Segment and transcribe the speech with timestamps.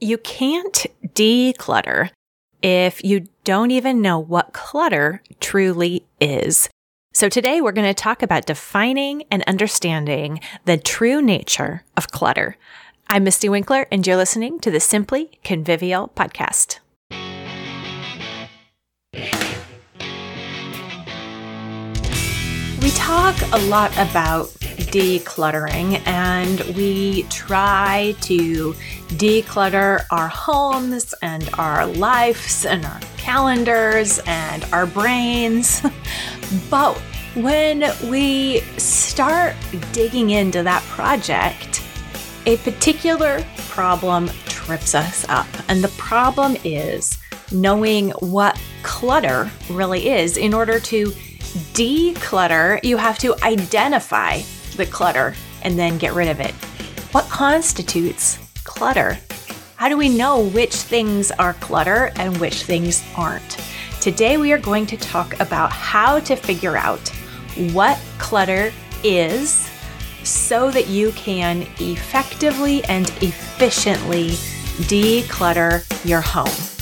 [0.00, 2.10] You can't declutter
[2.62, 6.70] if you don't even know what clutter truly is.
[7.12, 12.56] So today we're going to talk about defining and understanding the true nature of clutter.
[13.08, 16.78] I'm Mystie Winckler, and you're listening to the Simply Convivial podcast.
[22.80, 24.57] We talk a lot about
[24.90, 28.74] decluttering and we try to
[29.08, 35.82] declutter our homes and our lives and our calendars and our brains.
[36.70, 36.96] but
[37.34, 39.54] when we start
[39.92, 41.82] digging into that project,
[42.46, 45.46] a particular problem trips us up.
[45.68, 47.18] And the problem is
[47.52, 51.06] knowing what clutter really is in order to
[51.74, 54.40] declutter, you have to identify
[54.78, 56.54] the clutter and then get rid of it.
[57.12, 59.18] What constitutes clutter?
[59.76, 63.58] How do we know which things are clutter and which things aren't?
[64.00, 67.06] Today, we are going to talk about how to figure out
[67.72, 68.72] what clutter
[69.04, 69.70] is
[70.24, 74.30] so that you can effectively and efficiently
[74.88, 76.77] declutter your home.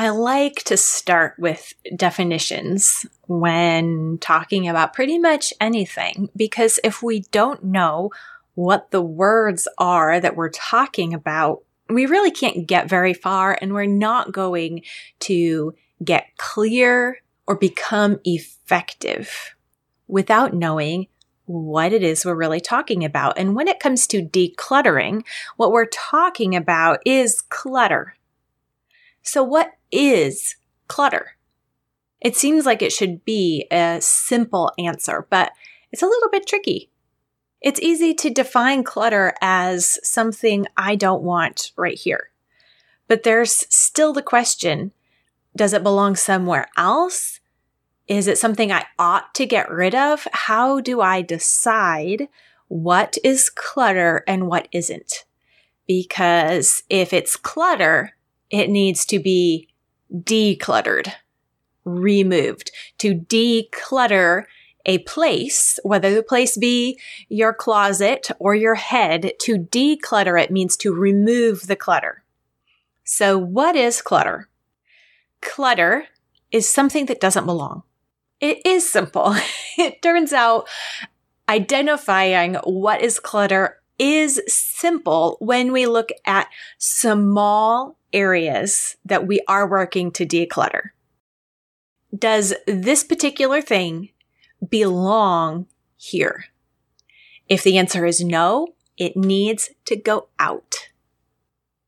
[0.00, 7.20] I like to start with definitions when talking about pretty much anything because if we
[7.32, 8.10] don't know
[8.54, 13.74] what the words are that we're talking about, we really can't get very far and
[13.74, 14.84] we're not going
[15.18, 19.54] to get clear or become effective
[20.08, 21.08] without knowing
[21.44, 23.36] what it is we're really talking about.
[23.36, 25.26] And when it comes to decluttering,
[25.58, 28.14] what we're talking about is clutter.
[29.22, 30.56] So what is
[30.88, 31.36] clutter?
[32.20, 35.52] It seems like it should be a simple answer, but
[35.90, 36.90] it's a little bit tricky.
[37.60, 42.30] It's easy to define clutter as something I don't want right here.
[43.08, 44.92] But there's still the question
[45.56, 47.40] does it belong somewhere else?
[48.06, 50.26] Is it something I ought to get rid of?
[50.32, 52.28] How do I decide
[52.68, 55.24] what is clutter and what isn't?
[55.88, 58.14] Because if it's clutter,
[58.50, 59.68] it needs to be
[60.12, 61.12] decluttered,
[61.84, 62.70] removed.
[62.98, 64.44] To declutter
[64.86, 70.76] a place, whether the place be your closet or your head, to declutter it means
[70.78, 72.22] to remove the clutter.
[73.04, 74.48] So what is clutter?
[75.40, 76.06] Clutter
[76.50, 77.82] is something that doesn't belong.
[78.40, 79.36] It is simple.
[79.78, 80.68] it turns out
[81.48, 89.68] identifying what is clutter is simple when we look at small areas that we are
[89.68, 90.90] working to declutter.
[92.16, 94.10] Does this particular thing
[94.68, 95.66] belong
[95.96, 96.46] here?
[97.48, 100.90] If the answer is no, it needs to go out.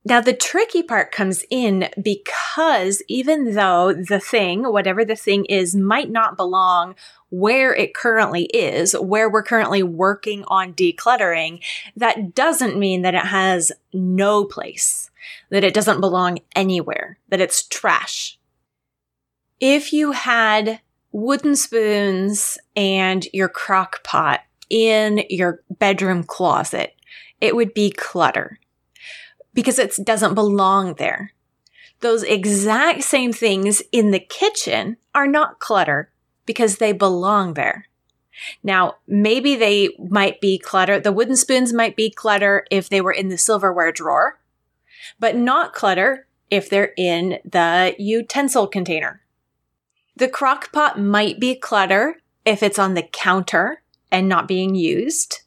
[0.05, 5.77] Now, the tricky part comes in because even though the thing, whatever the thing is,
[5.77, 6.97] might not belong
[7.31, 11.62] where it currently is, where we're currently working on decluttering,
[11.97, 15.09] that doesn't mean that it has no place,
[15.50, 18.38] that it doesn't belong anywhere, that it's trash.
[19.60, 20.81] If you had
[21.12, 24.41] wooden spoons and your crock pot
[24.71, 26.94] in your bedroom closet,
[27.41, 28.59] it would be clutter
[29.55, 31.32] because it doesn't belong there.
[32.00, 36.11] Those exact same things in the kitchen are not clutter
[36.47, 37.87] because they belong there.
[38.62, 40.99] Now, maybe they might be clutter.
[40.99, 44.41] The wooden spoons might be clutter if they were in the silverware drawer,
[45.18, 49.22] but not clutter if they're in the utensil container.
[50.16, 55.40] The crock pot might be clutter if it's on the counter and not being used,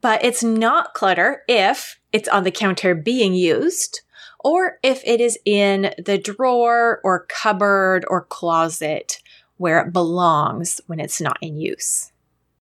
[0.00, 4.02] but it's not clutter if it's on the counter being used,
[4.38, 9.20] or if it is in the drawer or cupboard or closet
[9.56, 12.12] where it belongs when it's not in use.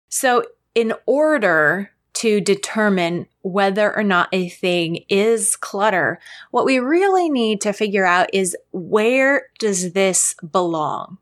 [0.07, 1.91] So, in order
[2.25, 6.19] to determine whether or not a thing is clutter,
[6.49, 11.19] what we really need to figure out is where does this belong?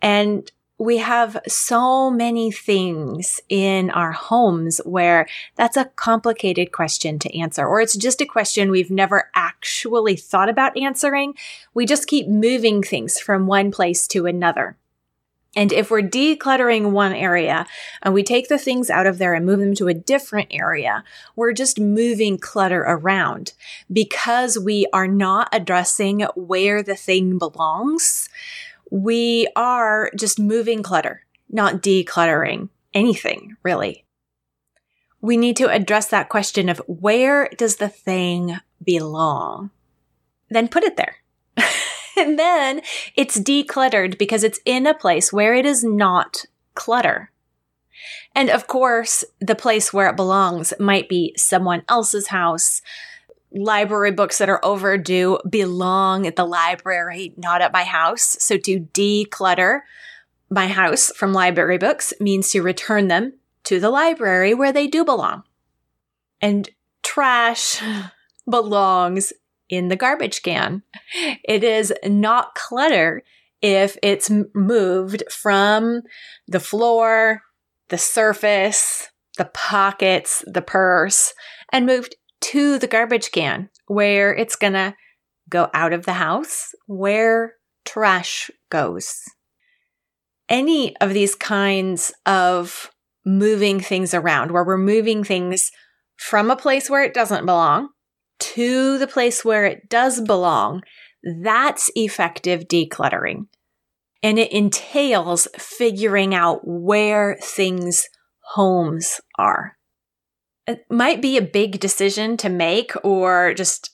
[0.00, 0.48] And
[0.78, 5.26] we have so many things in our homes where
[5.56, 10.48] that's a complicated question to answer, or it's just a question we've never actually thought
[10.48, 11.34] about answering.
[11.74, 14.76] We just keep moving things from one place to another.
[15.56, 17.66] And if we're decluttering one area
[18.02, 21.02] and we take the things out of there and move them to a different area,
[21.34, 23.54] we're just moving clutter around
[23.90, 28.28] because we are not addressing where the thing belongs
[28.90, 34.04] we are just moving clutter, not decluttering anything really.
[35.20, 39.70] we need to address that question of where does the thing belong?
[40.48, 41.16] Then put it there.
[42.20, 42.80] and then
[43.14, 47.30] it's decluttered because it's in a place where it is not clutter.
[48.34, 52.82] And of course, the place where it belongs might be someone else's house.
[53.50, 58.36] Library books that are overdue belong at the library, not at my house.
[58.40, 59.80] So to declutter
[60.50, 63.34] my house from library books means to return them
[63.64, 65.42] to the library where they do belong.
[66.40, 66.68] And
[67.02, 67.80] trash
[68.50, 69.32] belongs
[69.68, 70.82] in the garbage can.
[71.44, 73.22] It is not clutter
[73.62, 76.02] if it's moved from
[76.46, 77.42] the floor,
[77.88, 79.08] the surface,
[79.38, 81.32] the pockets, the purse,
[81.72, 84.94] and moved to the garbage can where it's gonna
[85.48, 87.54] go out of the house where
[87.84, 89.22] trash goes.
[90.48, 92.90] Any of these kinds of
[93.24, 95.72] moving things around, where we're moving things
[96.16, 97.88] from a place where it doesn't belong
[98.38, 100.82] to the place where it does belong,
[101.42, 103.46] that's effective decluttering.
[104.22, 108.08] And it entails figuring out where things'
[108.54, 109.76] homes are.
[110.66, 113.90] It might be a big decision to make or just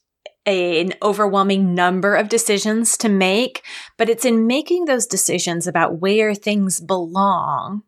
[0.46, 3.62] a, an overwhelming number of decisions to make,
[3.98, 7.82] but it's in making those decisions about where things belong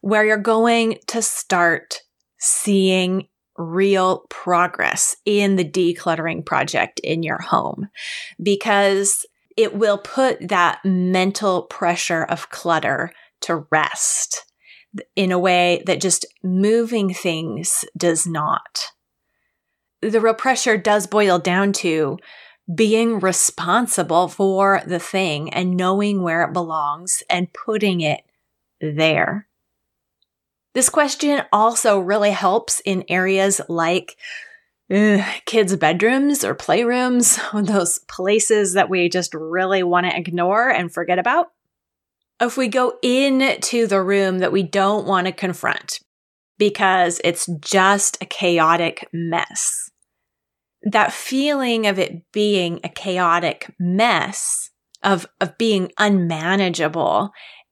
[0.00, 2.00] where you're going to start
[2.38, 3.28] seeing
[3.60, 7.88] real progress in the decluttering project in your home
[8.42, 9.26] because
[9.56, 14.46] it will put that mental pressure of clutter to rest
[15.14, 18.86] in a way that just moving things does not.
[20.02, 22.18] The real pressure does boil down to
[22.74, 28.22] being responsible for the thing and knowing where it belongs and putting it
[28.80, 29.46] there.
[30.74, 34.16] This question also really helps in areas like
[34.92, 40.92] uh, kids' bedrooms or playrooms, those places that we just really want to ignore and
[40.92, 41.48] forget about.
[42.40, 46.00] If we go into the room that we don't want to confront
[46.58, 49.90] because it's just a chaotic mess,
[50.82, 54.70] that feeling of it being a chaotic mess,
[55.02, 57.30] of, of being unmanageable,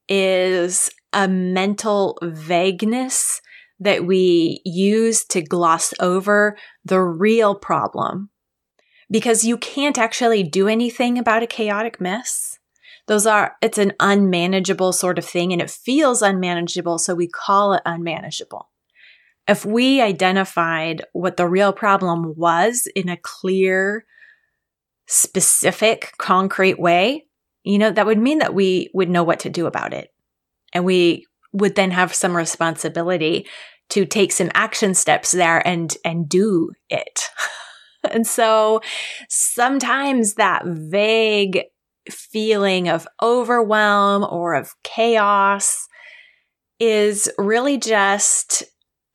[0.08, 3.40] is a mental vagueness
[3.80, 8.30] that we use to gloss over the real problem.
[9.10, 12.60] Because you can't actually do anything about a chaotic mess.
[13.08, 17.72] Those are, it's an unmanageable sort of thing and it feels unmanageable, so we call
[17.72, 18.68] it unmanageable.
[19.48, 24.04] If we identified what the real problem was in a clear,
[25.08, 27.26] specific, concrete way,
[27.64, 30.12] you know, that would mean that we would know what to do about it.
[30.72, 33.46] And we would then have some responsibility
[33.90, 37.22] to take some action steps there and, and do it.
[38.10, 38.80] and so
[39.28, 41.64] sometimes that vague
[42.10, 45.88] feeling of overwhelm or of chaos
[46.78, 48.64] is really just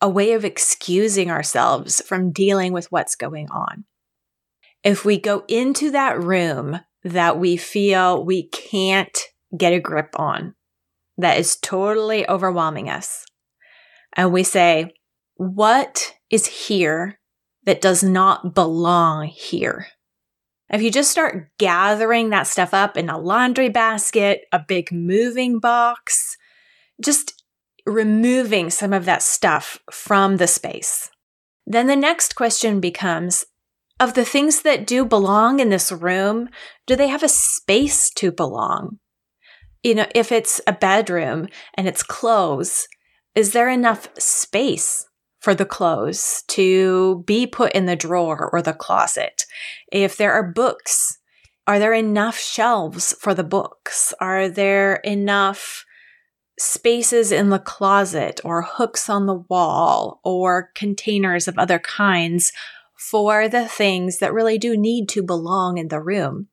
[0.02, 3.86] a way of excusing ourselves from dealing with what's going on.
[4.84, 9.18] If we go into that room that we feel we can't
[9.58, 10.56] get a grip on,
[11.24, 13.26] that is totally overwhelming us.
[14.16, 14.94] And we say,
[15.36, 17.20] what is here
[17.66, 19.88] that does not belong here?
[20.70, 25.60] If you just start gathering that stuff up in a laundry basket, a big moving
[25.60, 26.38] box,
[27.04, 27.44] just
[27.86, 31.10] removing some of that stuff from the space.
[31.66, 33.46] Then the next question becomes
[34.00, 36.50] of the things that do belong in this room,
[36.88, 39.00] do they have a space to belong?
[39.84, 42.88] You know, if it's a bedroom and it's clothes,
[43.36, 45.06] is there enough space
[45.40, 49.44] for the clothes to be put in the drawer or the closet?
[49.92, 51.18] If there are books,
[51.68, 54.14] are there enough shelves for the books?
[54.20, 55.86] Are there enough
[56.58, 62.54] spaces in the closet or hooks on the wall or containers of other kinds
[62.96, 66.48] for the things that really do need to belong in the room?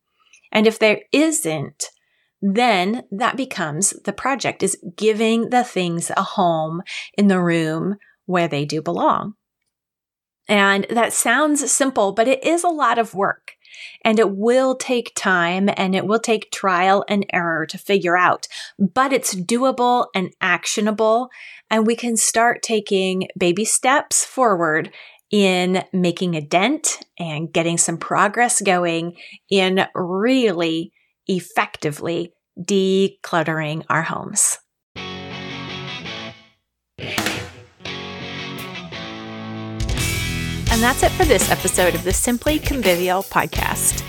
[0.51, 1.91] And if there isn't,
[2.41, 6.81] then that becomes the project is giving the things a home
[7.17, 9.35] in the room where they do belong.
[10.47, 13.53] And that sounds simple, but it is a lot of work
[14.03, 18.47] and it will take time and it will take trial and error to figure out,
[18.77, 21.29] but it's doable and actionable.
[21.69, 24.91] And we can start taking baby steps forward
[25.29, 29.15] in making a dent and getting some progress going
[29.49, 30.91] in really
[31.27, 34.57] effectively decluttering our homes.
[40.71, 44.07] And that's it for this episode of the Simply Convivial podcast.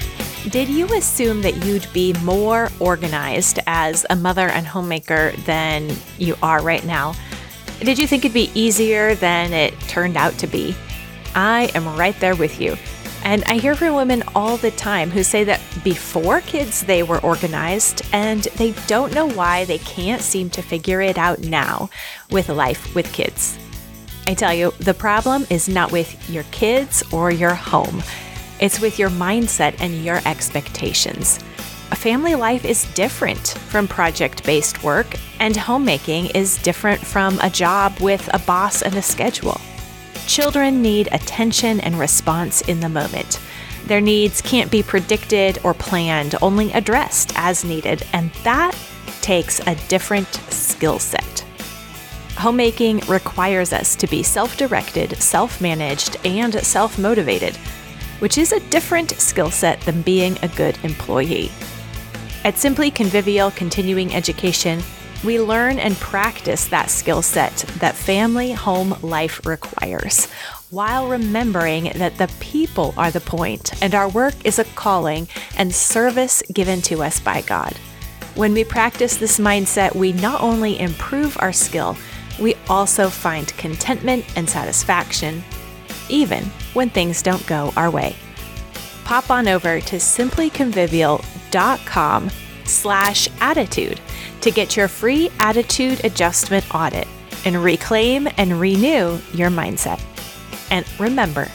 [0.50, 6.36] Did you assume that you'd be more organized as a mother and homemaker than you
[6.42, 7.14] are right now?
[7.80, 10.74] Did you think it'd be easier than it turned out to be?
[11.34, 12.76] I am right there with you.
[13.24, 17.20] And I hear from women all the time who say that before kids they were
[17.20, 21.88] organized and they don't know why they can't seem to figure it out now
[22.30, 23.58] with life with kids.
[24.26, 28.02] I tell you, the problem is not with your kids or your home.
[28.60, 31.40] It's with your mindset and your expectations.
[31.90, 37.50] A family life is different from project based work, and homemaking is different from a
[37.50, 39.60] job with a boss and a schedule.
[40.26, 43.40] Children need attention and response in the moment.
[43.86, 48.76] Their needs can't be predicted or planned, only addressed as needed, and that
[49.20, 51.44] takes a different skill set.
[52.36, 57.56] Homemaking requires us to be self directed, self managed, and self motivated,
[58.20, 61.50] which is a different skill set than being a good employee.
[62.44, 64.82] At Simply Convivial Continuing Education,
[65.24, 70.30] we learn and practice that skill set that family home life requires,
[70.70, 75.74] while remembering that the people are the point and our work is a calling and
[75.74, 77.72] service given to us by God.
[78.34, 81.96] When we practice this mindset, we not only improve our skill,
[82.40, 85.44] we also find contentment and satisfaction,
[86.08, 88.16] even when things don't go our way.
[89.04, 92.30] Pop on over to simplyconvivial.com
[92.68, 94.00] slash attitude
[94.40, 97.06] to get your free attitude adjustment audit
[97.44, 100.00] and reclaim and renew your mindset.
[100.70, 101.48] And remember,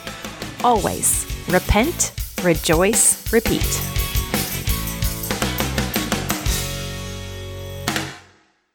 [0.64, 3.97] always repent, rejoice, repeat.